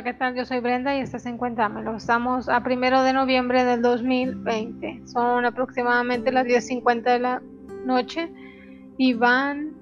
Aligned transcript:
Hola, 0.00 0.12
¿qué 0.12 0.18
tal? 0.18 0.34
Yo 0.34 0.46
soy 0.46 0.60
Brenda 0.60 0.96
y 0.96 1.00
estás 1.00 1.26
en 1.26 1.36
Cuéntamelo. 1.36 1.94
Estamos 1.94 2.48
a 2.48 2.62
primero 2.62 3.02
de 3.02 3.12
noviembre 3.12 3.64
del 3.64 3.82
2020. 3.82 5.02
Son 5.04 5.44
aproximadamente 5.44 6.32
las 6.32 6.46
10.50 6.46 7.02
de 7.02 7.18
la 7.18 7.42
noche 7.84 8.32
y 8.96 9.12
van 9.12 9.74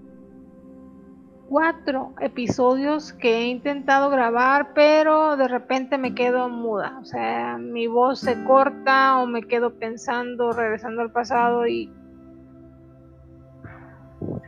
cuatro 1.49 2.15
episodios 2.19 3.13
que 3.13 3.43
he 3.43 3.45
intentado 3.47 4.11
grabar, 4.11 4.73
pero 4.75 5.37
de 5.37 5.47
repente 5.47 5.99
me 5.99 6.17
quedo 6.17 6.49
muda. 6.49 6.99
O 7.01 7.05
sea, 7.05 7.57
mi 7.57 7.87
voz 7.87 8.19
se 8.19 8.43
corta 8.43 9.21
o 9.21 9.27
me 9.29 9.45
quedo 9.45 9.79
pensando, 9.79 10.51
regresando 10.51 11.01
al 11.01 11.13
pasado 11.13 11.65
y 11.69 11.93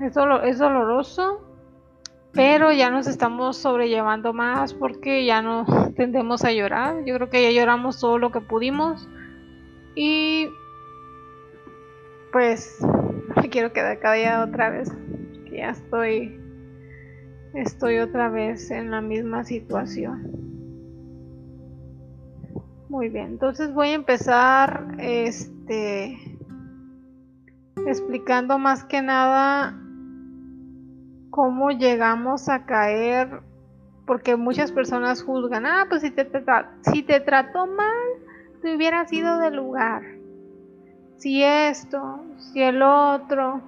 es, 0.01 0.17
es 0.43 0.59
doloroso 0.59 1.50
pero 2.33 2.73
ya 2.73 2.91
nos 2.91 3.07
estamos 3.07 3.57
sobrellevando 3.57 4.33
más 4.33 4.73
porque 4.75 5.25
ya 5.25 5.43
no 5.43 5.65
tendemos 5.97 6.45
a 6.45 6.53
llorar. 6.53 7.05
Yo 7.05 7.15
creo 7.17 7.31
que 7.31 7.43
ya 7.43 7.51
lloramos 7.51 8.01
todo 8.01 8.19
lo 8.19 8.31
que 8.31 8.41
pudimos 8.41 9.09
y 9.95 10.49
pues 12.33 12.79
me 13.37 13.49
quiero 13.51 13.73
quedar 13.73 13.99
callada 13.99 14.45
otra 14.45 14.71
vez. 14.71 14.93
Ya 15.51 15.71
estoy 15.71 16.41
estoy 17.55 17.99
otra 17.99 18.29
vez 18.29 18.71
en 18.71 18.93
la 18.93 19.01
misma 19.01 19.45
situación. 19.45 20.41
Muy 22.89 23.09
bien, 23.09 23.27
entonces 23.27 23.73
voy 23.73 23.89
a 23.89 23.95
empezar 23.95 24.97
este 24.99 26.19
explicando 27.87 28.59
más 28.59 28.85
que 28.85 29.01
nada 29.01 29.81
cómo 31.31 31.71
llegamos 31.71 32.49
a 32.49 32.67
caer, 32.67 33.41
porque 34.07 34.37
muchas 34.37 34.73
personas 34.73 35.23
juzgan, 35.23 35.67
ah, 35.67 35.87
pues 35.89 36.03
si 36.03 36.11
te, 36.11 36.29
si 36.83 37.03
te 37.03 37.21
trató 37.21 37.67
mal, 37.67 38.09
te 38.61 38.75
hubieras 38.77 39.13
ido 39.13 39.39
del 39.39 39.57
lugar. 39.57 40.03
Si 41.17 41.43
esto, 41.43 42.25
si 42.39 42.63
el 42.63 42.83
otro, 42.83 43.61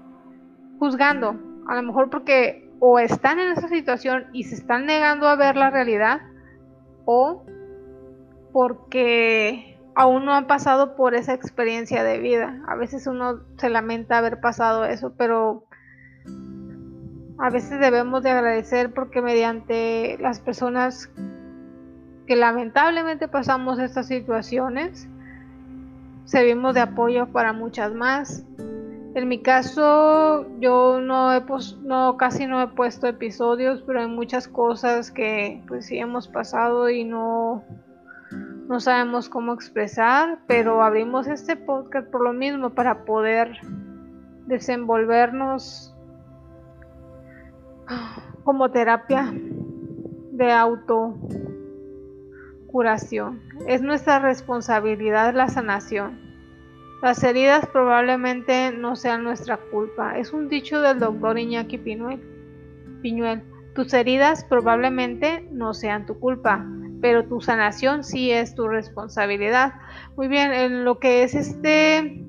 juzgando, 0.79 1.37
a 1.69 1.77
lo 1.77 1.83
mejor 1.83 2.11
porque 2.11 2.71
o 2.81 2.99
están 2.99 3.39
en 3.39 3.51
esa 3.51 3.69
situación 3.69 4.27
y 4.33 4.45
se 4.45 4.57
están 4.57 4.87
negando 4.87 5.29
a 5.29 5.37
ver 5.37 5.57
la 5.57 5.71
realidad, 5.71 6.21
o 7.05 7.45
porque 8.53 9.79
aún 9.95 10.25
no 10.25 10.33
han 10.33 10.47
pasado 10.47 10.97
por 10.97 11.15
esa 11.15 11.35
experiencia 11.35 12.03
de 12.03 12.19
vida. 12.19 12.61
A 12.67 12.75
veces 12.75 13.07
uno 13.07 13.41
se 13.57 13.71
lamenta 13.71 14.19
haber 14.19 14.41
pasado 14.41 14.85
eso, 14.85 15.15
pero 15.17 15.65
a 17.43 17.51
veces 17.51 17.81
debemos 17.81 18.23
de 18.23 18.31
agradecer 18.31 18.95
porque 18.95 19.21
mediante 19.21 20.17
las 20.21 20.39
personas 20.39 21.11
que 22.25 22.37
lamentablemente 22.37 23.27
pasamos 23.27 23.81
estas 23.81 24.07
situaciones, 24.07 25.09
servimos 26.25 26.75
de 26.75 26.83
apoyo 26.83 27.27
para 27.27 27.53
muchas 27.53 27.93
más. 27.95 28.45
En 29.17 29.27
mi 29.27 29.43
caso, 29.43 30.47
yo 30.61 31.01
no 31.01 31.35
he 31.35 31.43
no 31.83 32.17
casi 32.17 32.47
no 32.47 32.63
he 32.63 32.69
puesto 32.69 33.09
episodios, 33.09 33.83
pero 33.85 34.03
hay 34.03 34.07
muchas 34.07 34.47
cosas 34.47 35.11
que 35.11 35.65
pues 35.67 35.87
sí 35.87 35.99
hemos 35.99 36.29
pasado 36.29 36.91
y 36.91 37.03
no 37.03 37.65
no 38.69 38.79
sabemos 38.79 39.29
cómo 39.29 39.53
expresar, 39.53 40.39
pero 40.47 40.81
abrimos 40.81 41.27
este 41.27 41.57
podcast 41.57 42.09
por 42.09 42.23
lo 42.23 42.33
mismo 42.33 42.71
para 42.71 43.05
poder 43.05 43.59
desenvolvernos 44.47 45.92
como 48.45 48.71
terapia 48.71 49.33
de 50.33 50.53
autocuración. 50.53 53.41
Es 53.67 53.83
nuestra 53.83 54.19
responsabilidad 54.19 55.35
la 55.35 55.49
sanación. 55.49 56.21
Las 57.03 57.23
heridas 57.25 57.67
probablemente 57.67 58.73
no 58.73 58.97
sean 58.97 59.25
nuestra 59.25 59.57
culpa. 59.57 60.19
Es 60.19 60.33
un 60.33 60.49
dicho 60.49 60.81
del 60.81 61.01
doctor 61.01 61.39
Iñaki 61.39 61.79
Piñuel. 61.79 62.21
Piñuel. 63.03 63.43
Tus 63.75 63.93
heridas 63.93 64.45
probablemente 64.45 65.49
no 65.51 65.75
sean 65.75 66.07
tu 66.07 66.21
culpa, 66.21 66.65
pero 67.01 67.25
tu 67.25 67.41
sanación 67.41 68.05
sí 68.05 68.31
es 68.31 68.55
tu 68.55 68.69
responsabilidad. 68.69 69.75
Muy 70.17 70.29
bien, 70.29 70.53
en 70.53 70.85
lo 70.85 70.99
que 70.99 71.25
es 71.25 71.35
este 71.35 72.25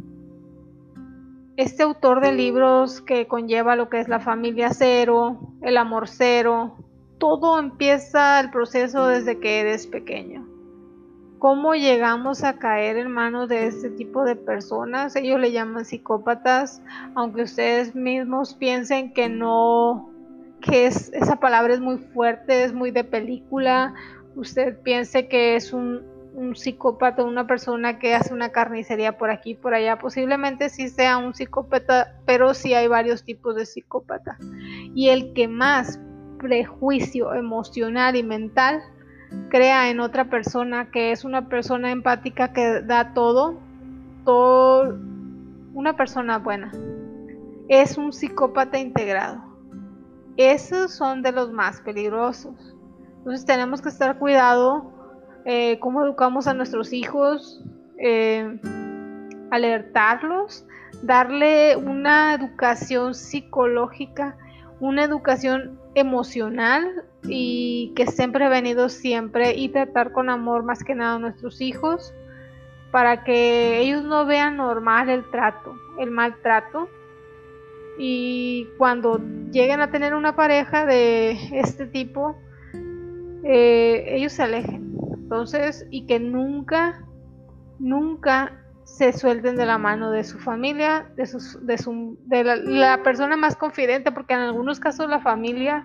este 1.57 1.83
autor 1.83 2.21
de 2.21 2.31
libros 2.31 3.01
que 3.01 3.27
conlleva 3.27 3.75
lo 3.75 3.89
que 3.89 3.99
es 3.99 4.07
la 4.07 4.19
familia 4.19 4.71
cero, 4.73 5.39
el 5.61 5.77
amor 5.77 6.07
cero, 6.07 6.77
todo 7.19 7.59
empieza 7.59 8.39
el 8.39 8.49
proceso 8.49 9.07
desde 9.07 9.39
que 9.39 9.61
eres 9.61 9.87
pequeño. 9.87 10.47
¿Cómo 11.37 11.75
llegamos 11.75 12.43
a 12.43 12.57
caer 12.57 12.97
en 12.97 13.11
manos 13.11 13.49
de 13.49 13.67
este 13.67 13.89
tipo 13.89 14.23
de 14.23 14.35
personas? 14.35 15.15
Ellos 15.15 15.39
le 15.39 15.51
llaman 15.51 15.85
psicópatas, 15.85 16.81
aunque 17.15 17.43
ustedes 17.43 17.95
mismos 17.95 18.55
piensen 18.55 19.13
que 19.13 19.27
no, 19.29 20.09
que 20.61 20.85
es, 20.85 21.11
esa 21.13 21.35
palabra 21.35 21.73
es 21.73 21.81
muy 21.81 21.97
fuerte, 21.97 22.63
es 22.63 22.73
muy 22.73 22.91
de 22.91 23.03
película, 23.03 23.93
usted 24.35 24.79
piense 24.79 25.27
que 25.27 25.55
es 25.57 25.73
un, 25.73 26.01
un 26.33 26.55
psicópata, 26.55 27.23
una 27.23 27.47
persona 27.47 27.99
que 27.99 28.15
hace 28.15 28.33
una 28.33 28.49
carnicería 28.49 29.17
por 29.17 29.29
aquí 29.29 29.53
por 29.53 29.73
allá. 29.73 29.99
Posiblemente 29.99 30.69
sí 30.69 30.89
sea 30.89 31.17
un 31.17 31.33
psicópata, 31.33 32.15
pero 32.25 32.53
sí 32.53 32.73
hay 32.73 32.87
varios 32.87 33.23
tipos 33.23 33.55
de 33.55 33.65
psicópata. 33.65 34.37
Y 34.95 35.09
el 35.09 35.33
que 35.33 35.47
más 35.47 35.99
prejuicio 36.39 37.33
emocional 37.33 38.15
y 38.15 38.23
mental 38.23 38.81
crea 39.49 39.89
en 39.89 39.99
otra 39.99 40.25
persona, 40.25 40.91
que 40.91 41.11
es 41.11 41.23
una 41.23 41.47
persona 41.47 41.91
empática 41.91 42.51
que 42.53 42.81
da 42.81 43.13
todo, 43.13 43.59
todo, 44.25 44.97
una 45.73 45.95
persona 45.95 46.39
buena, 46.39 46.71
es 47.69 47.97
un 47.97 48.11
psicópata 48.11 48.79
integrado. 48.79 49.41
Esos 50.37 50.91
son 50.93 51.21
de 51.21 51.31
los 51.31 51.51
más 51.51 51.79
peligrosos. 51.81 52.75
Entonces 53.19 53.45
tenemos 53.45 53.81
que 53.81 53.89
estar 53.89 54.17
cuidado 54.17 54.92
eh, 55.45 55.77
cómo 55.79 56.03
educamos 56.03 56.47
a 56.47 56.53
nuestros 56.53 56.93
hijos, 56.93 57.61
eh, 57.97 58.59
alertarlos, 59.51 60.65
darle 61.01 61.75
una 61.75 62.33
educación 62.33 63.13
psicológica, 63.13 64.37
una 64.79 65.03
educación 65.03 65.79
emocional 65.95 67.03
y 67.23 67.93
que 67.95 68.03
estén 68.03 68.31
prevenidos 68.31 68.93
siempre 68.93 69.55
y 69.55 69.69
tratar 69.69 70.11
con 70.11 70.29
amor 70.29 70.63
más 70.63 70.83
que 70.83 70.95
nada 70.95 71.15
a 71.15 71.19
nuestros 71.19 71.61
hijos 71.61 72.13
para 72.91 73.23
que 73.23 73.79
ellos 73.79 74.03
no 74.03 74.25
vean 74.25 74.57
normal 74.57 75.09
el 75.09 75.29
trato, 75.29 75.75
el 75.99 76.11
maltrato. 76.11 76.87
Y 77.97 78.67
cuando 78.77 79.19
lleguen 79.51 79.81
a 79.81 79.91
tener 79.91 80.13
una 80.13 80.35
pareja 80.35 80.85
de 80.85 81.31
este 81.59 81.85
tipo, 81.85 82.35
eh, 83.43 84.05
ellos 84.09 84.33
se 84.33 84.43
alejen 84.43 84.92
entonces, 85.33 85.87
y 85.89 86.05
que 86.05 86.19
nunca, 86.19 87.03
nunca 87.79 88.51
se 88.83 89.13
suelten 89.13 89.55
de 89.55 89.65
la 89.65 89.79
mano 89.79 90.11
de 90.11 90.23
su 90.23 90.37
familia, 90.37 91.09
de, 91.15 91.25
sus, 91.25 91.65
de, 91.65 91.79
su, 91.79 92.19
de 92.25 92.43
la, 92.43 93.01
persona 93.01 93.35
más 93.35 93.55
confidente, 93.55 94.11
porque 94.11 94.35
en 94.35 94.41
algunos 94.41 94.79
casos 94.79 95.09
la 95.09 95.21
familia, 95.21 95.83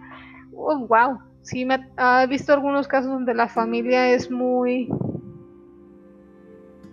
oh, 0.52 0.86
wow, 0.86 1.18
sí 1.40 1.64
me 1.64 1.76
he 1.96 2.26
visto 2.26 2.52
algunos 2.52 2.88
casos 2.88 3.10
donde 3.10 3.32
la 3.32 3.48
familia 3.48 4.10
es 4.10 4.30
muy 4.30 4.90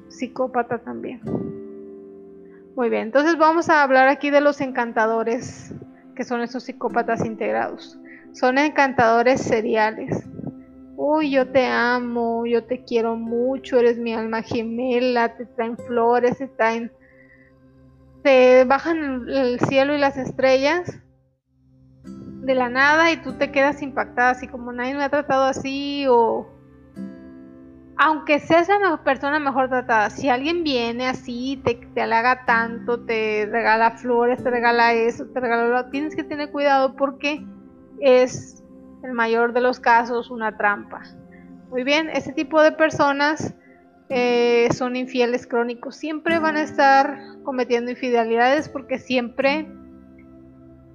psicópata 0.08 0.78
también. 0.78 1.20
Muy 2.78 2.90
bien, 2.90 3.04
entonces 3.04 3.38
vamos 3.38 3.70
a 3.70 3.84
hablar 3.84 4.08
aquí 4.08 4.30
de 4.30 4.40
los 4.40 4.62
encantadores, 4.62 5.76
que 6.16 6.24
son 6.24 6.40
esos 6.40 6.64
psicópatas 6.64 7.26
integrados. 7.26 8.00
Son 8.32 8.58
encantadores 8.58 9.42
seriales 9.42 10.26
uy, 10.98 11.32
yo 11.32 11.48
te 11.52 11.66
amo, 11.66 12.46
yo 12.46 12.64
te 12.64 12.84
quiero 12.84 13.16
mucho, 13.16 13.80
eres 13.80 13.98
mi 13.98 14.14
alma 14.14 14.42
gemela, 14.42 15.36
te 15.36 15.46
traen 15.46 15.78
flores, 15.78 16.38
te 16.38 16.48
traen, 16.48 16.92
te 18.24 18.64
bajan 18.66 19.28
el 19.30 19.60
cielo 19.60 19.96
y 19.96 20.00
las 20.00 20.18
estrellas 20.18 21.00
de 22.04 22.56
la 22.56 22.70
nada 22.70 23.12
y 23.12 23.18
tú 23.18 23.34
te 23.34 23.52
quedas 23.52 23.82
impactada, 23.82 24.32
así 24.32 24.48
como 24.48 24.72
nadie 24.72 24.96
me 24.96 25.04
ha 25.04 25.10
tratado 25.10 25.46
así 25.46 26.06
o 26.08 26.48
aunque 27.98 28.40
seas 28.40 28.68
la 28.68 29.02
persona 29.04 29.40
mejor 29.40 29.70
tratada, 29.70 30.10
si 30.10 30.30
alguien 30.30 30.64
viene 30.64 31.08
así, 31.08 31.62
te, 31.64 31.76
te 31.94 32.02
halaga 32.02 32.46
tanto, 32.46 33.06
te 33.06 33.48
regala 33.50 33.92
flores, 33.92 34.44
te 34.44 34.50
regala 34.50 34.94
eso, 34.94 35.26
te 35.28 35.40
regala 35.40 35.68
lo, 35.68 35.90
tienes 35.90 36.16
que 36.16 36.24
tener 36.24 36.52
cuidado 36.52 36.96
porque 36.96 37.46
es 38.02 38.55
el 39.06 39.14
mayor 39.14 39.54
de 39.54 39.62
los 39.62 39.80
casos 39.80 40.32
una 40.32 40.58
trampa. 40.58 41.04
Muy 41.70 41.84
bien, 41.84 42.10
este 42.10 42.34
tipo 42.34 42.62
de 42.62 42.72
personas 42.72 43.54
eh, 44.10 44.68
son 44.74 44.96
infieles 44.96 45.48
crónicos. 45.48 45.96
Siempre 45.96 46.40
van 46.40 46.58
a 46.58 46.64
estar 46.64 47.18
cometiendo 47.44 47.92
infidelidades 47.92 48.70
porque 48.70 48.98
siempre 48.98 49.68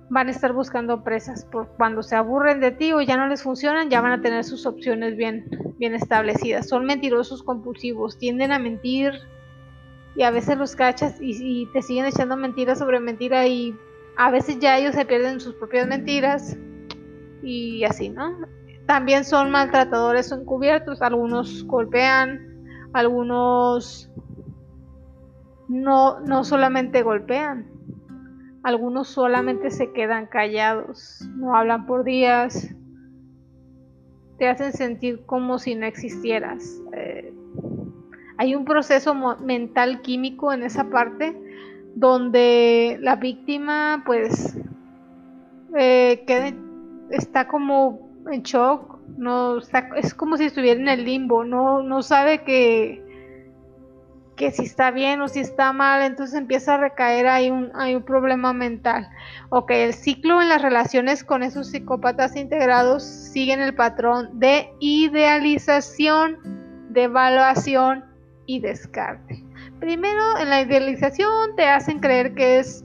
van 0.09 0.29
a 0.29 0.31
estar 0.31 0.53
buscando 0.53 1.05
presas. 1.05 1.45
Por 1.45 1.69
cuando 1.77 2.03
se 2.03 2.17
aburren 2.17 2.61
de 2.61 2.73
ti 2.73 2.93
o 2.93 3.01
ya 3.01 3.17
no 3.17 3.29
les 3.29 3.43
funcionan, 3.43 3.91
ya 3.91 4.01
van 4.01 4.13
a 4.13 4.23
tener 4.23 4.45
sus 4.45 4.67
opciones 4.67 5.17
bien, 5.17 5.49
bien 5.79 5.95
establecidas. 5.95 6.69
Son 6.69 6.85
mentirosos 6.85 7.43
compulsivos, 7.43 8.19
tienden 8.19 8.53
a 8.53 8.59
mentir 8.59 9.13
y 10.17 10.23
a 10.23 10.31
veces 10.31 10.59
los 10.59 10.75
cachas 10.75 11.17
y, 11.21 11.67
te 11.73 11.83
siguen 11.83 12.07
echando 12.07 12.37
mentiras 12.37 12.79
sobre 12.79 12.99
mentira 12.99 13.47
y 13.47 13.77
a 14.17 14.31
veces 14.31 14.59
ya 14.59 14.77
ellos 14.77 14.95
se 14.95 15.05
pierden 15.05 15.41
sus 15.41 15.55
propias 15.55 15.87
mentiras 15.87 16.57
y 17.43 17.85
así, 17.85 18.09
¿no? 18.09 18.37
También 18.87 19.25
son 19.25 19.51
maltratadores 19.51 20.33
encubiertos, 20.33 21.01
algunos 21.03 21.65
golpean, 21.65 22.65
algunos 22.93 24.11
no, 25.69 26.21
no 26.21 26.45
solamente 26.45 27.03
golpean, 27.03 27.67
algunos 28.63 29.09
solamente 29.09 29.71
se 29.71 29.93
quedan 29.93 30.27
callados, 30.27 31.21
no 31.37 31.55
hablan 31.55 31.87
por 31.87 32.05
días, 32.05 32.75
te 34.39 34.49
hacen 34.49 34.73
sentir 34.73 35.25
como 35.27 35.59
si 35.59 35.75
no 35.75 35.87
existieras. 35.87 36.81
Eh, 36.93 37.33
hay 38.39 38.55
un 38.55 38.65
proceso 38.65 39.15
mental 39.15 40.01
químico 40.01 40.53
en 40.53 40.63
esa 40.63 40.91
parte 40.91 41.37
donde 41.95 42.99
la 43.01 43.17
víctima 43.17 44.03
pues 44.07 44.59
eh, 45.77 46.25
está 47.11 47.47
como 47.47 48.11
en 48.31 48.43
shock, 48.43 48.99
no 49.17 49.59
es 49.97 50.15
como 50.15 50.37
si 50.37 50.45
estuviera 50.45 50.81
en 50.81 50.89
el 50.89 51.05
limbo, 51.05 51.45
no, 51.45 51.83
no 51.83 52.03
sabe 52.03 52.43
que, 52.45 53.03
que 54.37 54.51
si 54.51 54.65
está 54.65 54.91
bien 54.91 55.21
o 55.21 55.29
si 55.29 55.41
está 55.41 55.73
mal, 55.73 56.03
entonces 56.03 56.37
empieza 56.37 56.75
a 56.75 56.79
recaer 56.79 57.27
hay 57.27 57.51
un, 57.51 57.71
hay 57.75 57.95
un 57.95 58.03
problema 58.03 58.53
mental. 58.53 59.09
Ok, 59.49 59.71
el 59.73 59.95
ciclo 59.95 60.41
en 60.41 60.49
las 60.49 60.63
relaciones 60.63 61.25
con 61.25 61.43
esos 61.43 61.71
psicópatas 61.71 62.37
integrados 62.37 63.03
siguen 63.03 63.61
el 63.61 63.75
patrón 63.75 64.39
de 64.39 64.71
idealización, 64.81 66.39
de 66.91 67.05
evaluación 67.05 68.05
y 68.47 68.61
descarte. 68.61 69.45
Primero, 69.79 70.39
en 70.39 70.51
la 70.51 70.61
idealización 70.61 71.57
te 71.57 71.65
hacen 71.65 72.01
creer 72.01 72.35
que 72.35 72.59
es 72.59 72.85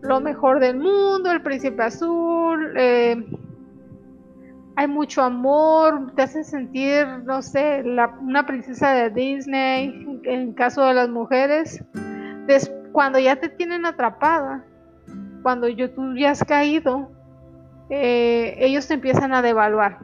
lo 0.00 0.20
mejor 0.20 0.60
del 0.60 0.78
mundo, 0.78 1.30
el 1.30 1.42
príncipe 1.42 1.82
azul, 1.82 2.72
eh, 2.76 3.24
hay 4.76 4.86
mucho 4.86 5.22
amor, 5.22 6.12
te 6.14 6.22
hacen 6.22 6.44
sentir, 6.44 7.04
no 7.24 7.42
sé, 7.42 7.82
una 8.20 8.46
princesa 8.46 8.92
de 8.92 9.10
Disney, 9.10 10.20
en 10.22 10.52
caso 10.52 10.84
de 10.84 10.94
las 10.94 11.08
mujeres. 11.08 11.84
cuando 12.92 13.18
ya 13.18 13.36
te 13.36 13.48
tienen 13.48 13.84
atrapada, 13.86 14.64
cuando 15.42 15.68
yo, 15.68 15.90
tú 15.90 16.14
ya 16.16 16.30
has 16.30 16.42
caído, 16.42 17.10
eh, 17.90 18.54
ellos 18.58 18.86
te 18.86 18.94
empiezan 18.94 19.34
a 19.34 19.42
devaluar. 19.42 19.98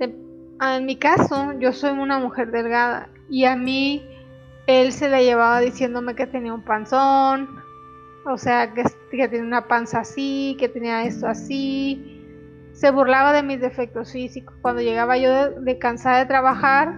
en 0.00 0.84
mi 0.84 0.96
caso, 0.96 1.52
yo 1.60 1.72
soy 1.72 1.90
una 1.90 2.18
mujer 2.18 2.50
delgada 2.50 3.08
y 3.30 3.44
a 3.44 3.54
mí 3.54 4.04
él 4.66 4.92
se 4.92 5.08
la 5.08 5.20
llevaba 5.22 5.60
diciéndome 5.60 6.16
que 6.16 6.26
tenía 6.26 6.52
un 6.52 6.62
panzón, 6.62 7.57
o 8.28 8.38
sea, 8.38 8.74
que, 8.74 8.84
que 9.10 9.28
tenía 9.28 9.46
una 9.46 9.68
panza 9.68 10.00
así, 10.00 10.56
que 10.58 10.68
tenía 10.68 11.04
esto 11.04 11.26
así, 11.26 12.18
se 12.72 12.90
burlaba 12.90 13.32
de 13.32 13.42
mis 13.42 13.60
defectos 13.60 14.12
físicos. 14.12 14.54
Cuando 14.62 14.82
llegaba 14.82 15.16
yo 15.16 15.50
de, 15.60 15.78
cansada 15.78 16.18
de 16.18 16.26
trabajar, 16.26 16.94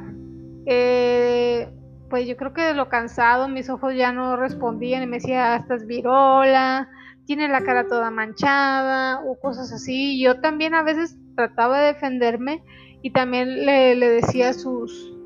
eh, 0.67 1.69
pues 2.11 2.27
yo 2.27 2.37
creo 2.37 2.53
que 2.53 2.63
de 2.63 2.75
lo 2.75 2.89
cansado 2.89 3.49
mis 3.49 3.71
ojos 3.71 3.95
ya 3.95 4.13
no 4.13 4.37
respondían 4.37 5.03
y 5.03 5.07
me 5.07 5.17
decía, 5.17 5.57
estás 5.57 5.87
virola, 5.87 6.91
tiene 7.25 7.49
la 7.49 7.63
cara 7.63 7.87
toda 7.87 8.11
manchada 8.11 9.23
o 9.25 9.39
cosas 9.41 9.73
así. 9.73 10.21
Yo 10.21 10.41
también 10.41 10.75
a 10.75 10.83
veces 10.83 11.17
trataba 11.37 11.81
de 11.81 11.87
defenderme 11.95 12.63
y 13.03 13.13
también 13.13 13.65
le, 13.65 13.97
decía 13.97 14.53
sus, 14.53 15.17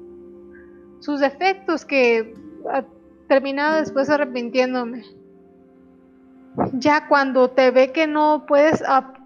sus 1.00 1.18
defectos 1.20 1.84
que 1.84 2.34
terminaba 3.26 3.80
después 3.80 4.10
arrepintiéndome. 4.10 5.23
Ya 6.72 7.08
cuando 7.08 7.50
te 7.50 7.70
ve 7.70 7.92
que 7.92 8.06
no 8.06 8.44
puedes 8.46 8.82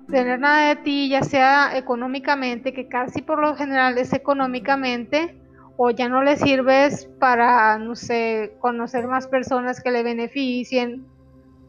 tener 0.09 0.41
nada 0.41 0.69
de 0.69 0.77
ti, 0.77 1.09
ya 1.09 1.23
sea 1.23 1.77
económicamente, 1.77 2.73
que 2.73 2.89
casi 2.89 3.23
por 3.23 3.41
lo 3.41 3.55
general 3.55 3.99
es 3.99 4.13
económicamente, 4.13 5.39
o 5.77 5.91
ya 5.91 6.09
no 6.09 6.23
le 6.23 6.37
sirves 6.37 7.07
para, 7.21 7.79
no 7.79 7.95
sé, 7.95 8.57
conocer 8.59 9.07
más 9.07 9.29
personas 9.29 9.81
que 9.81 9.91
le 9.91 10.03
beneficien. 10.03 11.07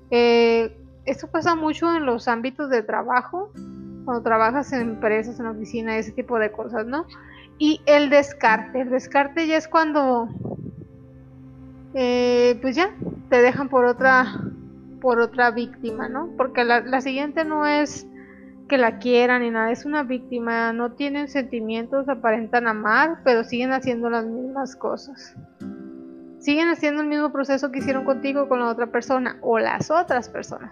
Eh, 0.09 0.75
esto 1.05 1.27
pasa 1.27 1.55
mucho 1.55 1.95
en 1.95 2.05
los 2.05 2.27
ámbitos 2.27 2.69
de 2.69 2.81
trabajo, 2.81 3.51
cuando 4.05 4.23
trabajas 4.23 4.73
en 4.73 4.81
empresas, 4.81 5.39
en 5.39 5.45
oficina, 5.47 5.97
ese 5.97 6.11
tipo 6.11 6.39
de 6.39 6.51
cosas, 6.51 6.87
¿no? 6.87 7.05
Y 7.59 7.81
el 7.85 8.09
descarte, 8.09 8.81
el 8.81 8.89
descarte 8.89 9.45
ya 9.45 9.57
es 9.57 9.67
cuando, 9.67 10.29
eh, 11.93 12.57
pues 12.61 12.75
ya, 12.75 12.89
te 13.29 13.41
dejan 13.41 13.69
por 13.69 13.85
otra, 13.85 14.25
por 14.99 15.19
otra 15.19 15.51
víctima, 15.51 16.09
¿no? 16.09 16.29
Porque 16.37 16.63
la, 16.63 17.01
siguiente 17.01 17.45
no 17.45 17.65
es 17.65 18.07
que 18.67 18.77
la 18.77 18.99
quieran 18.99 19.41
ni 19.41 19.49
nada, 19.49 19.71
es 19.71 19.85
una 19.85 20.03
víctima, 20.03 20.73
no 20.73 20.91
tienen 20.91 21.27
sentimientos, 21.27 22.07
aparentan 22.07 22.67
amar, 22.67 23.21
pero 23.23 23.43
siguen 23.43 23.71
haciendo 23.71 24.09
las 24.09 24.25
mismas 24.25 24.75
cosas. 24.75 25.35
Siguen 26.39 26.69
haciendo 26.69 27.01
el 27.01 27.07
mismo 27.07 27.31
proceso 27.31 27.71
que 27.71 27.79
hicieron 27.79 28.05
contigo 28.05 28.47
con 28.47 28.59
la 28.59 28.69
otra 28.69 28.87
persona 28.87 29.37
o 29.41 29.59
las 29.59 29.91
otras 29.91 30.29
personas. 30.29 30.71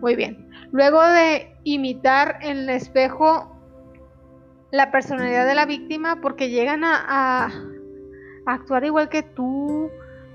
Muy 0.00 0.14
bien. 0.14 0.48
Luego 0.70 1.02
de 1.02 1.56
imitar 1.64 2.38
en 2.42 2.58
el 2.58 2.70
espejo 2.70 3.56
la 4.70 4.90
personalidad 4.90 5.46
de 5.46 5.54
la 5.54 5.66
víctima, 5.66 6.20
porque 6.20 6.50
llegan 6.50 6.82
a 6.84 7.50
actuar 8.46 8.84
igual 8.84 9.08
que 9.08 9.22
tú, 9.22 9.90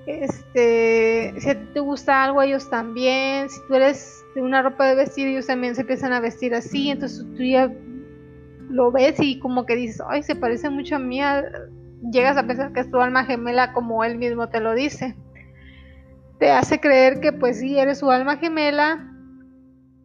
este, 0.06 1.34
si 1.38 1.56
te 1.74 1.80
gusta 1.80 2.24
algo, 2.24 2.42
ellos 2.42 2.70
también, 2.70 3.50
si 3.50 3.60
tú 3.68 3.76
eres 3.76 4.24
de 4.36 4.42
una 4.42 4.62
ropa 4.62 4.86
de 4.86 4.96
vestir, 4.96 5.28
ellos 5.28 5.48
también 5.48 5.76
se 5.76 5.82
empiezan 5.82 6.14
a 6.14 6.20
vestir 6.20 6.54
así, 6.54 6.90
entonces 6.90 7.26
tú 7.36 7.44
ya 7.44 7.72
lo 8.70 8.92
ves 8.92 9.20
y 9.20 9.40
como 9.40 9.66
que 9.66 9.76
dices, 9.76 10.02
ay, 10.08 10.24
se 10.24 10.36
parece 10.36 10.70
mucho 10.70 10.96
a 10.96 11.00
mí, 11.00 11.22
llegas 12.12 12.38
a 12.38 12.46
pensar 12.46 12.74
que 12.74 12.82
es 12.82 12.92
tu 12.92 13.00
alma 13.00 13.26
gemela 13.26 13.72
como 13.72 14.04
él 14.04 14.18
mismo 14.18 14.50
te 14.50 14.60
lo 14.60 14.74
dice. 14.74 15.16
Te 16.40 16.52
hace 16.52 16.80
creer 16.80 17.20
que 17.22 17.32
pues 17.32 17.60
sí, 17.60 17.78
eres 17.78 18.00
su 18.00 18.12
alma 18.12 18.38
gemela, 18.38 19.10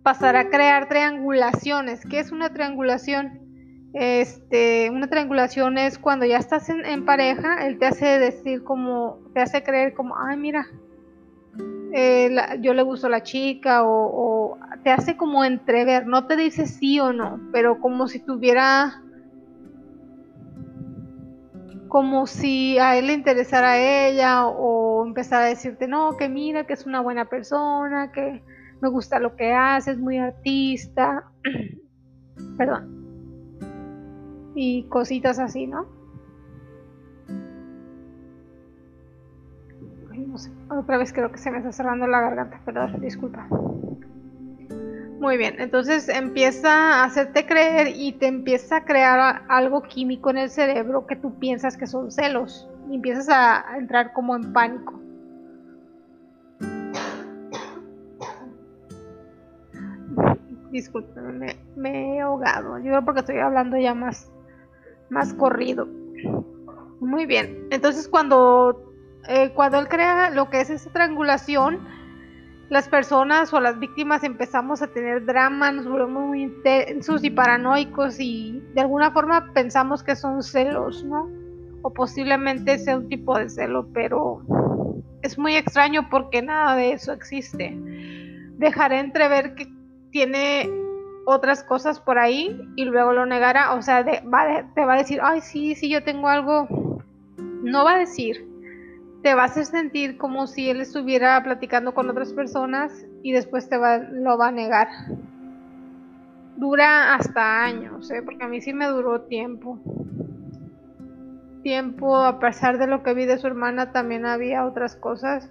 pasará 0.03 0.41
a 0.41 0.51
crear 0.51 0.89
triangulaciones. 0.89 2.05
¿Qué 2.08 2.20
es 2.20 2.31
una 2.31 2.53
triangulación? 2.53 3.47
Este, 3.95 4.91
una 4.91 5.09
triangulación 5.09 5.79
es 5.79 5.99
cuando 5.99 6.27
ya 6.27 6.37
estás 6.37 6.69
en, 6.69 7.05
pareja, 7.07 7.67
él 7.67 7.79
te 7.79 7.87
hace 7.87 8.07
decir 8.19 8.63
como, 8.63 9.19
te 9.33 9.41
hace 9.41 9.63
creer 9.63 9.95
como, 9.95 10.15
ay, 10.17 10.37
mira, 10.37 10.67
eh, 11.95 12.31
yo 12.61 12.75
le 12.75 12.83
gusto 12.83 13.07
a 13.07 13.11
la 13.11 13.23
chica 13.23 13.83
o, 13.85 14.59
te 14.85 14.91
hace 14.91 15.17
como 15.17 15.45
entrever, 15.45 16.07
no 16.07 16.27
te 16.27 16.37
dice 16.37 16.67
sí 16.67 17.01
o 17.01 17.13
no, 17.13 17.41
pero 17.51 17.81
como 17.81 18.09
si 18.09 18.21
tuviera, 18.21 19.03
como 21.89 22.27
si 22.27 22.79
a 22.79 22.97
él 22.99 23.07
le 23.07 23.15
interesara 23.15 23.73
a 23.73 24.07
ella 24.09 24.47
o 24.47 25.07
empezara 25.07 25.47
a 25.47 25.49
decirte, 25.49 25.89
no, 25.89 26.17
que 26.19 26.29
mira, 26.29 26.67
que 26.67 26.75
es 26.75 26.85
una 26.85 27.01
buena 27.01 27.25
persona, 27.25 28.13
que 28.13 28.43
me 28.83 28.89
gusta 28.91 29.19
lo 29.19 29.35
que 29.35 29.53
hace, 29.53 29.93
es 29.93 29.99
muy 29.99 30.19
artista, 30.19 31.25
perdón, 32.59 32.97
y 34.60 34.82
cositas 34.88 35.38
así, 35.38 35.69
¿no? 35.69 35.86
otra 40.69 40.98
vez 40.98 41.12
creo 41.12 41.32
que 41.32 41.38
se 41.38 41.50
me 41.50 41.58
está 41.58 41.72
cerrando 41.72 42.06
la 42.06 42.20
garganta, 42.20 42.60
perdón, 42.65 43.00
disculpa. 43.00 43.46
Muy 45.20 45.36
bien, 45.36 45.55
entonces 45.58 46.08
empieza 46.08 46.70
a 46.70 47.05
hacerte 47.05 47.46
creer 47.46 47.94
y 47.96 48.12
te 48.12 48.27
empieza 48.27 48.79
a 48.79 48.84
crear 48.84 49.43
algo 49.48 49.82
químico 49.82 50.31
en 50.31 50.38
el 50.38 50.50
cerebro 50.50 51.06
que 51.06 51.17
tú 51.17 51.38
piensas 51.38 51.77
que 51.77 51.86
son 51.86 52.10
celos 52.10 52.69
y 52.91 52.96
empiezas 52.96 53.29
a 53.29 53.79
entrar 53.79 54.12
como 54.12 54.34
en 54.36 54.53
pánico. 54.53 55.00
Disculpen, 60.70 61.56
me, 61.77 62.17
he 62.17 62.20
ahogado. 62.20 62.79
Yo 62.79 62.84
creo 62.84 63.05
porque 63.05 63.20
estoy 63.20 63.38
hablando 63.38 63.77
ya 63.79 63.94
más, 63.94 64.31
más 65.10 65.34
corrido. 65.34 65.86
Muy 67.00 67.27
bien, 67.27 67.69
entonces 67.70 68.08
cuando 68.08 68.88
eh, 69.29 69.53
cuando 69.55 69.79
él 69.79 69.88
crea 69.88 70.31
lo 70.31 70.48
que 70.48 70.60
es 70.60 70.70
esa 70.70 70.91
triangulación, 70.91 71.81
las 72.70 72.88
personas 72.88 73.53
o 73.53 73.60
las 73.60 73.79
víctimas 73.79 74.24
empezamos 74.24 74.82
a 74.82 74.88
tener 74.88 75.24
drama, 75.24 75.70
nos 75.70 75.86
volvemos 75.86 76.27
muy 76.29 76.43
intensos 76.43 77.24
y 77.24 77.31
paranoicos 77.31 78.20
y 78.20 78.62
de 78.74 78.81
alguna 78.81 79.10
forma 79.10 79.53
pensamos 79.53 80.03
que 80.03 80.17
son 80.17 80.43
celos, 80.43 81.05
¿no? 81.05 81.31
O 81.82 81.93
posiblemente 81.93 82.79
sea 82.79 82.96
un 82.96 83.08
tipo 83.08 83.38
de 83.38 83.48
celo, 83.48 83.88
pero 83.93 84.43
es 85.22 85.38
muy 85.38 85.56
extraño 85.56 86.08
porque 86.10 86.43
nada 86.43 86.74
de 86.74 86.93
eso 86.93 87.12
existe. 87.12 87.77
Dejaré 88.58 89.00
entrever 89.00 89.55
que 89.55 89.69
tiene 90.10 90.70
otras 91.25 91.63
cosas 91.63 92.01
por 92.01 92.19
ahí 92.19 92.60
y 92.77 92.84
luego 92.84 93.13
lo 93.13 93.27
negará, 93.27 93.75
o 93.75 93.82
sea, 93.82 94.05
te 94.05 94.22
va 94.27 94.94
a 94.94 94.98
decir, 94.98 95.20
ay, 95.22 95.41
sí, 95.41 95.75
sí, 95.75 95.89
yo 95.91 96.03
tengo 96.03 96.29
algo, 96.29 96.67
no 97.63 97.84
va 97.84 97.94
a 97.94 97.98
decir, 97.98 98.48
te 99.22 99.34
va 99.34 99.43
a 99.43 99.46
hacer 99.46 99.67
sentir 99.67 100.17
como 100.17 100.46
si 100.46 100.70
él 100.70 100.81
estuviera 100.81 101.43
platicando 101.43 101.93
con 101.93 102.08
otras 102.08 102.32
personas 102.32 102.93
y 103.22 103.32
después 103.32 103.69
te 103.69 103.77
va, 103.77 103.98
lo 103.98 104.39
va 104.39 104.48
a 104.48 104.53
negar. 104.53 104.89
Dura 106.56 107.15
hasta 107.15 107.65
años, 107.65 108.10
¿eh? 108.10 108.22
porque 108.25 108.44
a 108.44 108.48
mí 108.48 108.60
sí 108.60 108.72
me 108.72 108.87
duró 108.87 109.22
tiempo. 109.22 109.79
Tiempo, 111.63 112.17
a 112.17 112.39
pesar 112.39 112.79
de 112.79 112.87
lo 112.87 113.03
que 113.03 113.15
vi 113.15 113.27
de 113.27 113.39
su 113.39 113.46
hermana, 113.46 113.93
también 113.93 114.27
había 114.27 114.65
otras 114.65 114.96
cosas 114.96 115.51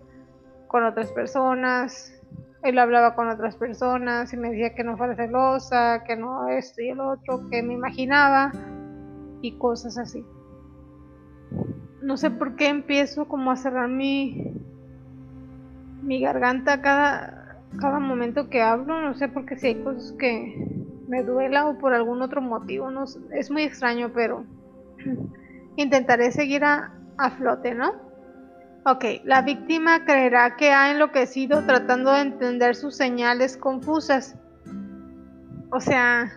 con 0.67 0.83
otras 0.83 1.11
personas 1.11 2.16
él 2.63 2.79
hablaba 2.79 3.15
con 3.15 3.29
otras 3.29 3.55
personas 3.55 4.33
y 4.33 4.37
me 4.37 4.49
decía 4.49 4.73
que 4.75 4.83
no 4.83 4.97
fuera 4.97 5.15
celosa, 5.15 6.03
que 6.05 6.15
no 6.15 6.47
esto 6.47 6.81
y 6.81 6.89
el 6.89 6.99
otro, 6.99 7.47
que 7.49 7.61
me 7.61 7.73
imaginaba 7.73 8.51
y 9.41 9.57
cosas 9.57 9.97
así. 9.97 10.25
No 12.01 12.17
sé 12.17 12.31
por 12.31 12.55
qué 12.55 12.69
empiezo 12.69 13.27
como 13.27 13.51
a 13.51 13.55
cerrar 13.55 13.89
mi, 13.89 14.53
mi 16.01 16.21
garganta 16.21 16.81
cada, 16.81 17.61
cada 17.79 17.99
momento 17.99 18.49
que 18.49 18.61
hablo, 18.61 19.01
no 19.01 19.13
sé 19.13 19.27
por 19.27 19.45
qué 19.45 19.57
si 19.57 19.67
hay 19.67 19.83
cosas 19.83 20.13
que 20.13 20.85
me 21.07 21.23
duela 21.23 21.67
o 21.67 21.77
por 21.77 21.93
algún 21.93 22.21
otro 22.21 22.41
motivo, 22.41 22.91
no 22.91 23.05
es 23.31 23.51
muy 23.51 23.63
extraño, 23.63 24.11
pero 24.13 24.45
intentaré 25.75 26.31
seguir 26.31 26.63
a, 26.65 26.93
a 27.17 27.29
flote, 27.31 27.75
¿no? 27.75 28.06
Ok, 28.89 29.03
la 29.25 29.41
víctima 29.41 30.05
creerá 30.05 30.55
que 30.55 30.71
ha 30.71 30.91
enloquecido 30.91 31.65
tratando 31.65 32.13
de 32.13 32.21
entender 32.21 32.73
sus 32.73 32.95
señales 32.95 33.57
confusas. 33.57 34.37
O 35.71 35.81
sea, 35.81 36.31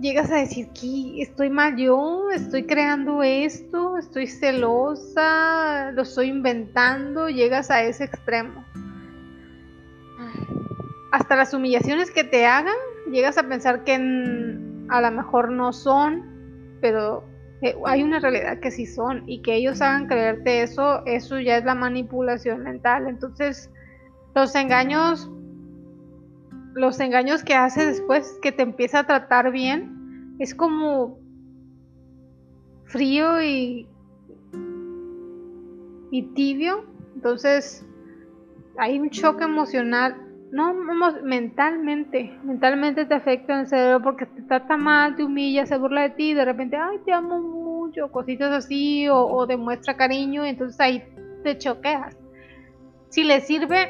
llegas 0.00 0.30
a 0.30 0.36
decir 0.36 0.68
que 0.68 1.20
estoy 1.20 1.50
mal 1.50 1.76
yo, 1.76 2.30
estoy 2.30 2.64
creando 2.64 3.24
esto, 3.24 3.98
estoy 3.98 4.28
celosa, 4.28 5.90
lo 5.90 6.02
estoy 6.02 6.28
inventando, 6.28 7.28
llegas 7.28 7.72
a 7.72 7.82
ese 7.82 8.04
extremo. 8.04 8.64
Hasta 11.10 11.34
las 11.34 11.52
humillaciones 11.52 12.12
que 12.12 12.22
te 12.22 12.46
hagan, 12.46 12.76
llegas 13.10 13.36
a 13.36 13.48
pensar 13.48 13.82
que 13.82 13.94
a 13.94 15.00
lo 15.00 15.10
mejor 15.10 15.50
no 15.50 15.72
son, 15.72 16.78
pero 16.80 17.24
hay 17.86 18.02
una 18.02 18.20
realidad 18.20 18.58
que 18.60 18.70
sí 18.70 18.86
son 18.86 19.22
y 19.26 19.42
que 19.42 19.54
ellos 19.54 19.82
hagan 19.82 20.06
creerte 20.06 20.62
eso, 20.62 21.04
eso 21.06 21.38
ya 21.38 21.58
es 21.58 21.64
la 21.64 21.74
manipulación 21.74 22.62
mental. 22.62 23.06
Entonces, 23.06 23.70
los 24.34 24.54
engaños, 24.54 25.30
los 26.74 27.00
engaños 27.00 27.44
que 27.44 27.54
hace 27.54 27.86
después 27.86 28.38
que 28.40 28.52
te 28.52 28.62
empieza 28.62 29.00
a 29.00 29.06
tratar 29.06 29.50
bien, 29.52 30.36
es 30.38 30.54
como 30.54 31.18
frío 32.86 33.42
y, 33.42 33.86
y 36.10 36.22
tibio. 36.34 36.86
Entonces, 37.14 37.86
hay 38.78 38.98
un 38.98 39.10
choque 39.10 39.44
emocional 39.44 40.29
no 40.52 40.74
mentalmente, 41.22 42.36
mentalmente 42.42 43.04
te 43.04 43.14
afecta 43.14 43.54
en 43.54 43.60
el 43.60 43.66
cerebro 43.68 44.02
porque 44.02 44.26
te 44.26 44.42
trata 44.42 44.76
mal, 44.76 45.14
te 45.14 45.24
humilla, 45.24 45.64
se 45.64 45.78
burla 45.78 46.02
de 46.02 46.10
ti, 46.10 46.34
de 46.34 46.44
repente, 46.44 46.76
ay, 46.76 46.98
te 47.04 47.12
amo 47.12 47.40
mucho, 47.40 48.10
cositas 48.10 48.52
así, 48.52 49.08
o, 49.08 49.46
demuestra 49.46 49.96
cariño, 49.96 50.44
entonces 50.44 50.80
ahí 50.80 51.04
te 51.44 51.56
choqueas. 51.56 52.16
Si 53.10 53.22
le 53.22 53.40
sirve, 53.40 53.88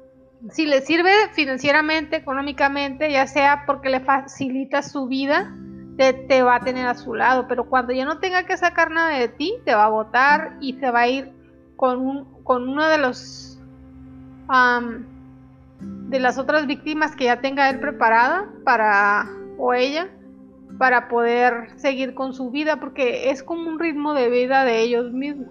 si 0.50 0.66
le 0.66 0.80
sirve 0.80 1.12
financieramente, 1.34 2.16
económicamente, 2.16 3.10
ya 3.10 3.26
sea 3.26 3.64
porque 3.66 3.90
le 3.90 4.00
facilita 4.00 4.82
su 4.82 5.06
vida, 5.08 5.54
te, 5.96 6.42
va 6.42 6.56
a 6.56 6.60
tener 6.60 6.86
a 6.86 6.94
su 6.94 7.14
lado, 7.14 7.46
pero 7.46 7.68
cuando 7.68 7.92
ya 7.92 8.06
no 8.06 8.18
tenga 8.18 8.44
que 8.44 8.56
sacar 8.56 8.90
nada 8.90 9.10
de 9.18 9.28
ti, 9.28 9.54
te 9.64 9.74
va 9.74 9.84
a 9.84 9.90
votar 9.90 10.56
y 10.60 10.72
se 10.74 10.90
va 10.90 11.00
a 11.00 11.08
ir 11.08 11.30
con, 11.76 12.00
un, 12.00 12.42
con 12.42 12.68
uno 12.68 12.88
de 12.88 12.98
los 12.98 13.60
de 16.12 16.20
las 16.20 16.36
otras 16.36 16.66
víctimas 16.66 17.16
que 17.16 17.24
ya 17.24 17.40
tenga 17.40 17.70
él 17.70 17.80
preparada 17.80 18.52
para 18.64 19.26
o 19.56 19.72
ella 19.72 20.10
para 20.78 21.08
poder 21.08 21.70
seguir 21.76 22.14
con 22.14 22.34
su 22.34 22.50
vida 22.50 22.78
porque 22.78 23.30
es 23.30 23.42
como 23.42 23.68
un 23.68 23.78
ritmo 23.78 24.12
de 24.12 24.28
vida 24.28 24.64
de 24.64 24.80
ellos 24.80 25.10
mismos. 25.10 25.48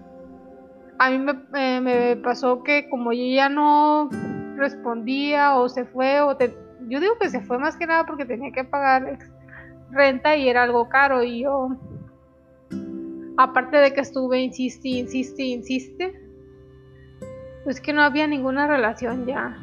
A 1.00 1.10
mí 1.10 1.18
me, 1.18 1.32
eh, 1.56 1.80
me 1.80 2.16
pasó 2.16 2.62
que 2.62 2.88
como 2.88 3.12
yo 3.12 3.24
ya 3.24 3.48
no 3.48 4.08
respondía 4.54 5.56
o 5.56 5.68
se 5.68 5.84
fue 5.84 6.20
o 6.20 6.36
te, 6.36 6.54
yo 6.88 7.00
digo 7.00 7.18
que 7.20 7.28
se 7.28 7.40
fue 7.40 7.58
más 7.58 7.76
que 7.76 7.86
nada 7.86 8.06
porque 8.06 8.24
tenía 8.24 8.52
que 8.52 8.62
pagar 8.62 9.18
renta 9.90 10.36
y 10.36 10.48
era 10.48 10.62
algo 10.62 10.88
caro 10.88 11.24
y 11.24 11.42
yo 11.42 11.70
aparte 13.36 13.78
de 13.78 13.92
que 13.92 14.00
estuve 14.00 14.40
insiste, 14.40 14.90
insiste, 14.90 15.42
insiste, 15.42 16.20
pues 17.64 17.80
que 17.80 17.92
no 17.92 18.02
había 18.02 18.28
ninguna 18.28 18.68
relación 18.68 19.26
ya 19.26 19.58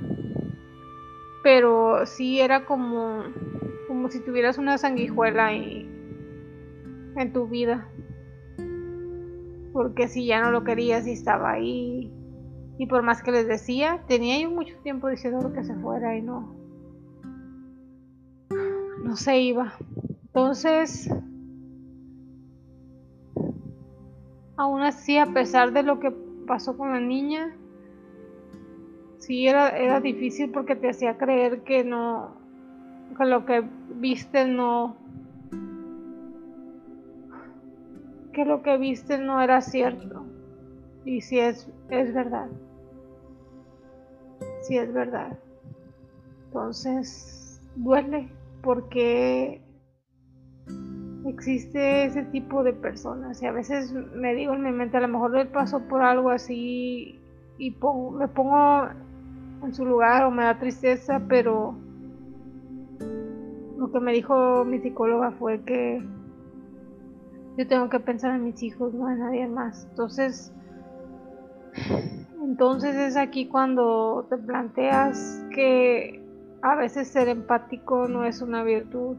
pero 1.43 2.05
sí 2.05 2.39
era 2.39 2.65
como, 2.65 3.23
como 3.87 4.09
si 4.09 4.19
tuvieras 4.19 4.57
una 4.57 4.77
sanguijuela 4.77 5.53
en 5.53 7.33
tu 7.33 7.47
vida. 7.47 7.87
Porque 9.73 10.07
si 10.07 10.25
ya 10.25 10.41
no 10.41 10.51
lo 10.51 10.63
querías 10.63 11.05
y 11.07 11.11
estaba 11.11 11.51
ahí, 11.51 12.11
y 12.79 12.87
por 12.87 13.03
más 13.03 13.21
que 13.21 13.31
les 13.31 13.47
decía, 13.47 14.03
tenía 14.07 14.39
yo 14.41 14.49
mucho 14.49 14.75
tiempo 14.83 15.09
diciendo 15.09 15.51
que 15.53 15.63
se 15.63 15.75
fuera 15.75 16.15
y 16.17 16.21
no, 16.21 16.55
no 19.03 19.15
se 19.17 19.37
iba. 19.37 19.73
Entonces, 20.27 21.09
aún 24.55 24.81
así, 24.81 25.17
a 25.17 25.25
pesar 25.27 25.73
de 25.73 25.83
lo 25.83 25.99
que 25.99 26.11
pasó 26.47 26.77
con 26.77 26.91
la 26.91 27.01
niña, 27.01 27.53
sí 29.29 29.47
era, 29.47 29.77
era 29.77 29.99
difícil 29.99 30.49
porque 30.49 30.75
te 30.75 30.89
hacía 30.89 31.15
creer 31.19 31.61
que 31.61 31.83
no, 31.83 32.31
que 33.15 33.25
lo 33.25 33.45
que 33.45 33.63
viste 33.93 34.47
no, 34.47 34.97
que 38.33 38.43
lo 38.43 38.63
que 38.63 38.77
viste 38.77 39.19
no 39.19 39.39
era 39.39 39.61
cierto. 39.61 40.25
Y 41.05 41.21
si 41.21 41.37
es, 41.37 41.69
es 41.89 42.11
verdad. 42.11 42.47
Si 44.63 44.79
es 44.79 44.91
verdad. 44.91 45.37
Entonces, 46.45 47.61
duele 47.75 48.29
porque 48.63 49.61
existe 51.27 52.05
ese 52.05 52.23
tipo 52.23 52.63
de 52.63 52.73
personas 52.73 53.43
y 53.43 53.45
a 53.45 53.51
veces 53.51 53.93
me 53.93 54.33
digo 54.33 54.55
en 54.55 54.63
mi 54.63 54.71
mente 54.71 54.97
a 54.97 55.01
lo 55.01 55.07
mejor 55.07 55.37
él 55.37 55.49
pasó 55.49 55.81
por 55.81 56.01
algo 56.01 56.31
así 56.31 57.19
y 57.59 57.71
me 58.17 58.27
pongo 58.27 58.89
en 59.63 59.73
su 59.73 59.85
lugar 59.85 60.25
o 60.25 60.31
me 60.31 60.43
da 60.43 60.57
tristeza, 60.57 61.21
pero 61.27 61.75
lo 63.77 63.91
que 63.91 63.99
me 63.99 64.13
dijo 64.13 64.63
mi 64.65 64.79
psicóloga 64.79 65.31
fue 65.31 65.61
que 65.61 66.03
yo 67.57 67.67
tengo 67.67 67.89
que 67.89 67.99
pensar 67.99 68.35
en 68.35 68.45
mis 68.45 68.61
hijos, 68.63 68.93
no 68.93 69.09
en 69.09 69.19
nadie 69.19 69.47
más. 69.47 69.85
Entonces, 69.89 70.53
entonces 72.41 72.95
es 72.95 73.17
aquí 73.17 73.47
cuando 73.47 74.25
te 74.29 74.37
planteas 74.37 75.43
que 75.53 76.23
a 76.61 76.75
veces 76.75 77.09
ser 77.09 77.27
empático 77.27 78.07
no 78.07 78.23
es 78.23 78.41
una 78.41 78.63
virtud. 78.63 79.17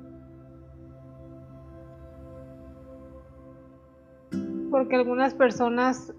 Porque 4.70 4.96
algunas 4.96 5.34
personas 5.34 6.14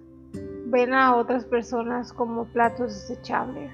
ven 0.66 0.94
a 0.94 1.16
otras 1.16 1.46
personas 1.46 2.14
como 2.14 2.46
platos 2.46 2.94
desechables 2.94 3.72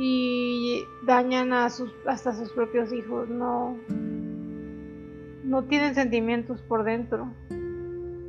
y 0.00 0.84
dañan 1.02 1.52
a 1.52 1.68
sus 1.70 1.92
hasta 2.06 2.32
sus 2.32 2.52
propios 2.52 2.92
hijos 2.92 3.28
no 3.28 3.76
no 5.42 5.64
tienen 5.64 5.96
sentimientos 5.96 6.62
por 6.62 6.84
dentro 6.84 7.28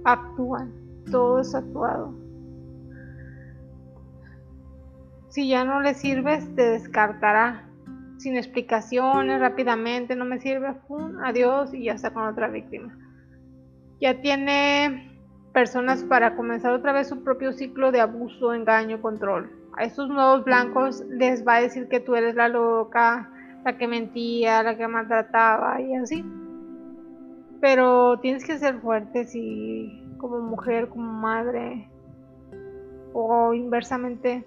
actúan 0.04 0.74
todo 1.12 1.40
es 1.40 1.54
actuado. 1.56 2.14
Si 5.30 5.48
ya 5.48 5.64
no 5.64 5.80
le 5.82 5.94
sirves 5.94 6.54
te 6.56 6.64
descartará 6.64 7.70
sin 8.18 8.36
explicaciones 8.36 9.40
rápidamente 9.40 10.16
no 10.16 10.26
me 10.26 10.40
sirve 10.40 10.76
adiós 11.24 11.74
y 11.74 11.86
ya 11.86 11.94
está 11.94 12.12
con 12.12 12.24
otra 12.24 12.48
víctima. 12.48 12.98
Ya 14.02 14.22
tiene 14.22 15.20
personas 15.54 16.04
para 16.04 16.36
comenzar 16.36 16.74
otra 16.74 16.94
vez 16.94 17.10
su 17.10 17.24
propio 17.24 17.54
ciclo 17.54 17.92
de 17.92 18.02
abuso 18.02 18.54
engaño 18.54 19.02
control 19.02 19.52
a 19.80 19.86
estos 19.86 20.10
nuevos 20.10 20.44
blancos 20.44 21.06
les 21.08 21.48
va 21.48 21.56
a 21.56 21.62
decir 21.62 21.88
que 21.88 22.02
tú 22.02 22.14
eres 22.14 22.36
la 22.36 22.50
loca, 22.50 23.32
la 23.64 23.78
que 23.78 23.88
mentía, 23.88 24.62
la 24.62 24.76
que 24.76 24.86
maltrataba 24.90 25.80
y 25.80 25.96
así. 25.96 26.26
Pero 27.62 28.20
tienes 28.20 28.44
que 28.44 28.58
ser 28.58 28.82
fuerte 28.82 29.24
si 29.24 30.06
como 30.18 30.42
mujer, 30.42 30.90
como 30.90 31.14
madre 31.14 31.90
o 33.14 33.54
inversamente 33.54 34.44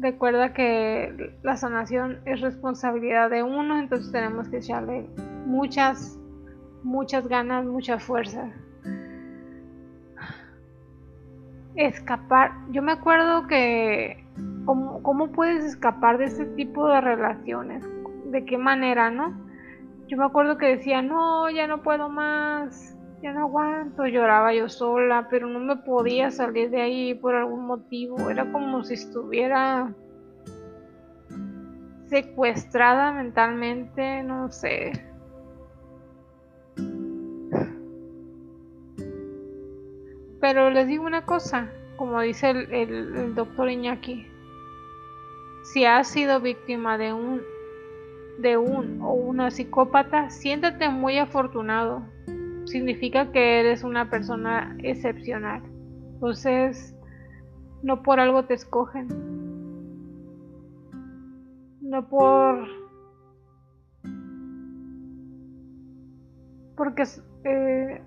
recuerda 0.00 0.52
que 0.52 1.36
la 1.44 1.56
sanación 1.56 2.22
es 2.24 2.40
responsabilidad 2.40 3.30
de 3.30 3.44
uno, 3.44 3.78
entonces 3.78 4.10
tenemos 4.10 4.48
que 4.48 4.56
echarle 4.56 5.06
muchas, 5.46 6.18
muchas 6.82 7.28
ganas, 7.28 7.64
mucha 7.64 8.00
fuerza. 8.00 8.52
Escapar. 11.76 12.52
Yo 12.70 12.82
me 12.82 12.92
acuerdo 12.92 13.46
que 13.46 14.24
¿cómo, 14.64 15.02
cómo 15.02 15.32
puedes 15.32 15.64
escapar 15.64 16.18
de 16.18 16.26
ese 16.26 16.46
tipo 16.46 16.88
de 16.88 17.00
relaciones? 17.00 17.84
¿De 18.26 18.44
qué 18.44 18.58
manera, 18.58 19.10
no? 19.10 19.34
Yo 20.06 20.16
me 20.16 20.24
acuerdo 20.24 20.58
que 20.58 20.66
decía, 20.66 21.02
no, 21.02 21.48
ya 21.50 21.66
no 21.66 21.82
puedo 21.82 22.08
más, 22.08 22.96
ya 23.22 23.32
no 23.32 23.42
aguanto, 23.42 24.06
lloraba 24.06 24.52
yo 24.52 24.68
sola, 24.68 25.28
pero 25.30 25.46
no 25.46 25.60
me 25.60 25.76
podía 25.76 26.30
salir 26.30 26.70
de 26.70 26.82
ahí 26.82 27.14
por 27.14 27.34
algún 27.34 27.66
motivo, 27.66 28.28
era 28.28 28.50
como 28.50 28.82
si 28.84 28.94
estuviera 28.94 29.94
secuestrada 32.06 33.12
mentalmente, 33.12 34.22
no 34.22 34.50
sé. 34.50 34.92
Pero 40.42 40.70
les 40.70 40.88
digo 40.88 41.06
una 41.06 41.24
cosa, 41.24 41.70
como 41.94 42.20
dice 42.20 42.50
el, 42.50 43.32
doctor 43.36 43.70
Iñaki, 43.70 44.26
si 45.62 45.84
has 45.84 46.08
sido 46.08 46.40
víctima 46.40 46.98
de 46.98 47.12
un 47.12 47.40
de 48.40 48.56
un 48.56 49.00
o 49.02 49.12
una 49.12 49.52
psicópata, 49.52 50.30
siéntate 50.30 50.88
muy 50.88 51.16
afortunado. 51.18 52.02
Significa 52.64 53.30
que 53.30 53.60
eres 53.60 53.84
una 53.84 54.10
persona 54.10 54.76
excepcional. 54.82 55.62
Entonces, 56.14 56.92
no 57.84 58.02
por 58.02 58.18
algo 58.18 58.44
te 58.44 58.54
escogen. 58.54 59.06
No 61.82 62.08
por... 62.08 62.66
Porque 66.74 67.04
eh, 67.44 68.02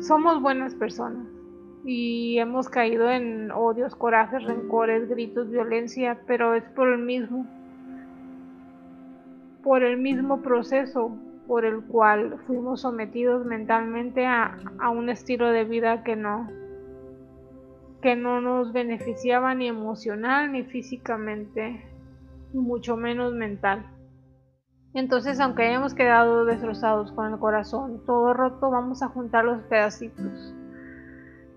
somos 0.00 0.40
buenas 0.40 0.74
personas 0.74 1.26
y 1.84 2.38
hemos 2.38 2.68
caído 2.68 3.10
en 3.10 3.50
odios, 3.50 3.94
corajes, 3.94 4.44
rencores, 4.44 5.08
gritos, 5.08 5.50
violencia, 5.50 6.20
pero 6.26 6.54
es 6.54 6.64
por 6.70 6.88
el 6.88 6.98
mismo 6.98 7.46
por 9.62 9.82
el 9.82 9.96
mismo 9.96 10.42
proceso 10.42 11.16
por 11.46 11.64
el 11.64 11.82
cual 11.82 12.38
fuimos 12.46 12.80
sometidos 12.82 13.44
mentalmente 13.46 14.26
a, 14.26 14.58
un 14.92 15.08
estilo 15.08 15.50
de 15.50 15.64
vida 15.64 16.02
que 16.02 16.16
no 16.16 16.50
que 18.00 18.16
no 18.16 18.40
nos 18.40 18.72
beneficiaba 18.72 19.54
ni 19.54 19.68
emocional 19.68 20.50
ni 20.50 20.64
físicamente 20.64 21.84
mucho 22.52 22.96
menos 22.96 23.32
mental 23.34 23.86
entonces 24.94 25.40
aunque 25.40 25.66
hayamos 25.66 25.94
quedado 25.94 26.44
destrozados 26.44 27.12
con 27.12 27.32
el 27.32 27.38
corazón 27.38 28.00
todo 28.06 28.34
roto 28.34 28.70
vamos 28.70 29.02
a 29.02 29.08
juntar 29.08 29.44
los 29.44 29.62
pedacitos 29.62 30.54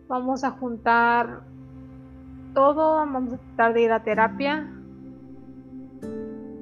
vamos 0.07 0.43
a 0.43 0.51
juntar 0.51 1.41
todo 2.53 2.95
vamos 2.95 3.33
a 3.33 3.37
tratar 3.37 3.73
de 3.73 3.81
ir 3.81 3.91
a 3.91 4.03
terapia 4.03 4.69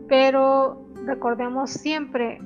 pero 0.08 0.86
recordemos 1.06 1.72
siempre 1.72 2.40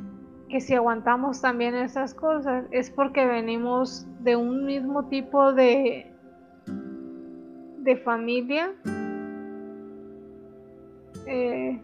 que 0.50 0.62
si 0.62 0.74
aguantamos 0.74 1.42
también 1.42 1.76
esas 1.76 2.14
cosas 2.14 2.66
es 2.72 2.90
porque 2.90 3.26
venimos 3.26 4.08
de 4.22 4.36
un 4.36 4.66
mismo 4.66 5.06
tipo 5.08 5.54
de, 5.54 6.12
de 7.80 7.98
familia. 7.98 8.74
Eh, 11.26 11.82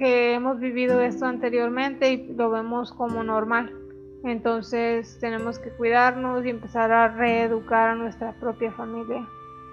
que 0.00 0.32
hemos 0.32 0.58
vivido 0.58 1.02
esto 1.02 1.26
anteriormente 1.26 2.10
y 2.10 2.32
lo 2.32 2.50
vemos 2.50 2.90
como 2.90 3.22
normal. 3.22 3.70
Entonces 4.24 5.18
tenemos 5.20 5.58
que 5.58 5.68
cuidarnos 5.68 6.42
y 6.46 6.48
empezar 6.48 6.90
a 6.90 7.08
reeducar 7.08 7.90
a 7.90 7.94
nuestra 7.94 8.32
propia 8.40 8.72
familia 8.72 9.28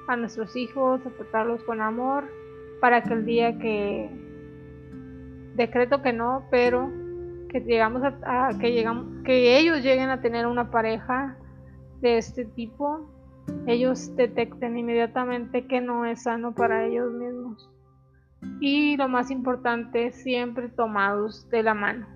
a 0.07 0.15
nuestros 0.15 0.55
hijos, 0.55 1.01
a 1.05 1.09
tratarlos 1.09 1.63
con 1.63 1.81
amor, 1.81 2.25
para 2.79 3.03
que 3.03 3.13
el 3.13 3.25
día 3.25 3.57
que 3.59 4.09
decreto 5.55 6.01
que 6.01 6.13
no, 6.13 6.45
pero 6.49 6.89
que 7.49 7.61
llegamos 7.61 8.03
a, 8.03 8.49
que 8.59 8.85
que 9.23 9.57
ellos 9.57 9.81
lleguen 9.81 10.09
a 10.09 10.21
tener 10.21 10.47
una 10.47 10.71
pareja 10.71 11.37
de 12.01 12.17
este 12.17 12.45
tipo, 12.45 13.09
ellos 13.65 14.15
detecten 14.15 14.77
inmediatamente 14.77 15.65
que 15.67 15.81
no 15.81 16.05
es 16.05 16.23
sano 16.23 16.53
para 16.53 16.85
ellos 16.85 17.11
mismos. 17.13 17.69
Y 18.59 18.97
lo 18.97 19.07
más 19.07 19.31
importante, 19.31 20.11
siempre 20.11 20.69
tomados 20.69 21.49
de 21.49 21.63
la 21.63 21.73
mano. 21.73 22.07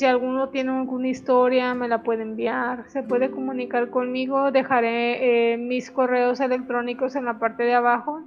Si 0.00 0.06
alguno 0.06 0.48
tiene 0.50 0.70
alguna 0.70 1.08
historia, 1.08 1.74
me 1.74 1.88
la 1.88 2.02
puede 2.02 2.22
enviar. 2.22 2.88
Se 2.88 3.02
puede 3.02 3.30
comunicar 3.30 3.90
conmigo. 3.90 4.52
Dejaré 4.52 5.52
eh, 5.52 5.56
mis 5.58 5.90
correos 5.90 6.40
electrónicos 6.40 7.16
en 7.16 7.24
la 7.24 7.38
parte 7.38 7.64
de 7.64 7.74
abajo. 7.74 8.22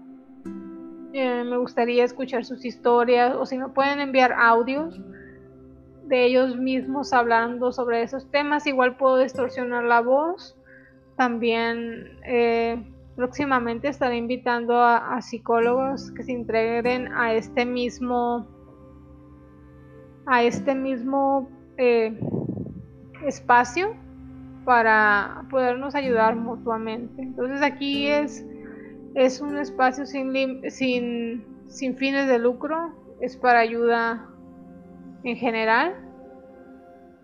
Eh, 1.14 1.44
me 1.44 1.58
gustaría 1.58 2.04
escuchar 2.04 2.44
sus 2.44 2.66
historias 2.66 3.36
o 3.36 3.46
si 3.46 3.58
me 3.58 3.70
pueden 3.70 4.00
enviar 4.00 4.34
audios 4.34 5.00
de 6.06 6.26
ellos 6.26 6.58
mismos 6.58 7.14
hablando 7.14 7.72
sobre 7.72 8.04
esos 8.04 8.30
temas. 8.30 8.68
Igual 8.68 8.98
puedo 8.98 9.18
distorsionar 9.18 9.86
la 9.86 10.02
voz. 10.02 10.58
También 11.16 12.20
eh, 12.26 12.84
próximamente 13.15 13.88
estaré 13.88 14.17
invitando 14.17 14.78
a, 14.80 15.21
psicólogos 15.21 16.12
que 16.12 16.23
se 16.23 16.32
integren 16.32 17.12
a 17.13 17.34
este 17.34 17.65
mismo 17.65 18.47
a 20.26 20.41
este 20.41 20.73
mismo 20.73 21.49
eh, 21.78 22.17
espacio 23.26 23.95
para 24.63 25.45
podernos 25.49 25.95
ayudar 25.95 26.36
mutuamente. 26.38 27.21
Entonces 27.21 27.62
aquí 27.62 28.08
es, 28.08 28.45
es 29.15 29.41
un 29.41 29.58
espacio 29.58 30.06
sin, 30.06 30.32
sin, 30.71 31.43
sin 31.67 31.97
fines 31.97 32.30
de 32.30 32.39
lucro, 32.39 32.93
es 33.19 33.36
para 33.36 33.60
ayuda 33.60 34.30
en 35.26 35.36
general. 35.36 35.95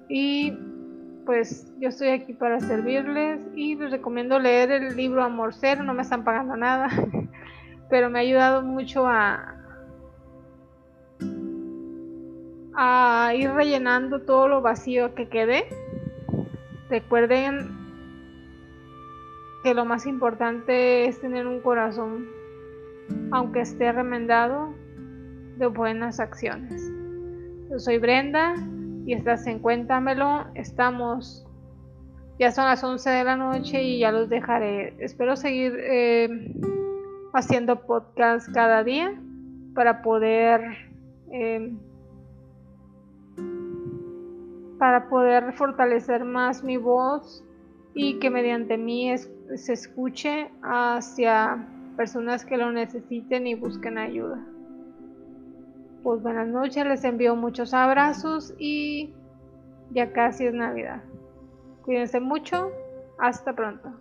Y 0.10 0.54
pues 1.30 1.72
yo 1.80 1.89
estoy 1.89 2.08
aquí 2.08 2.34
para 2.34 2.60
servirles 2.60 3.39
y 3.54 3.76
les 3.76 3.92
recomiendo 3.92 4.39
leer 4.39 4.72
el 4.72 4.96
libro 4.98 5.24
Amor 5.24 5.54
Cero, 5.54 5.84
no 5.84 5.94
me 5.94 6.02
están 6.02 6.24
pagando 6.24 6.58
nada, 6.58 6.89
pero 7.92 8.10
me 8.10 8.18
ha 8.18 8.22
ayudado 8.24 8.63
mucho 8.63 9.06
a, 9.06 9.56
a 12.74 13.32
ir 13.36 13.52
rellenando 13.52 14.24
todo 14.24 14.48
lo 14.48 14.63
vacío 14.63 15.13
que 15.13 15.30
quede. 15.30 15.65
Recuerden 16.89 17.78
que 19.63 19.76
lo 19.76 19.86
más 19.86 20.08
importante 20.08 21.06
es 21.06 21.22
tener 21.22 21.46
un 21.46 21.62
corazón, 21.62 22.26
aunque 23.30 23.62
esté 23.62 23.92
remendado, 23.92 24.74
de 25.58 25.68
buenas 25.68 26.20
acciones. 26.20 26.92
Yo 27.70 27.78
soy 27.78 28.00
Brenda 28.00 28.56
y 29.10 29.13
estás 29.13 29.48
en 29.48 29.58
Cuéntamelo. 29.58 30.45
Estamos, 30.54 31.43
ya 32.38 32.52
son 32.52 32.65
las 32.65 32.84
11 32.84 33.10
de 33.10 33.24
la 33.24 33.36
noche 33.36 33.82
y 33.82 33.98
ya 33.98 34.12
los 34.12 34.30
dejaré. 34.30 34.93
Espero 35.00 35.36
seguir 35.36 35.74
eh, 35.80 36.30
haciendo 37.34 37.88
podcast 37.88 38.54
cada 38.54 38.84
día 38.84 39.19
para 39.74 40.04
poder... 40.04 40.62
Eh, 41.32 41.76
para 44.78 45.10
poder 45.10 45.54
fortalecer 45.54 46.24
más 46.24 46.63
mi 46.63 46.78
voz 46.78 47.43
y 47.95 48.19
que 48.19 48.30
mediante 48.30 48.78
mí 48.78 49.12
se 49.17 49.74
escuche 49.74 50.52
hacia 50.62 51.67
personas 51.98 52.45
que 52.45 52.58
lo 52.58 52.72
necesiten 52.72 53.48
y 53.48 53.56
busquen 53.56 53.98
ayuda. 53.98 54.39
Pues 56.04 56.22
buenas 56.22 56.48
noches, 56.48 56.86
les 56.86 57.04
envío 57.04 57.36
muchos 57.36 57.74
abrazos 57.74 58.54
y 58.58 59.14
ya 59.92 60.14
casi 60.14 60.46
es 60.46 60.54
Navidad. 60.54 61.04
Cuídense 61.84 62.22
mucho, 62.22 62.72
hasta 63.18 63.54
pronto. 63.54 63.92